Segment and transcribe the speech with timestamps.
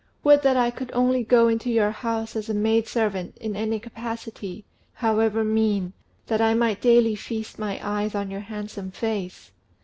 [0.23, 3.79] Would that I could only go into your house as a maid servant, in any
[3.79, 5.93] capacity, however mean,
[6.25, 9.51] that I might daily feast my eyes on your handsome face!"